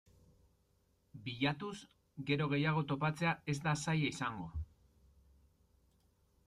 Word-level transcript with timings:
Bilatuz 1.27 1.75
gero 2.31 2.47
gehiago 2.55 2.83
topatzea 2.93 3.35
ez 3.55 3.57
da 3.69 3.75
zaila 3.87 4.09
izango. 4.09 4.49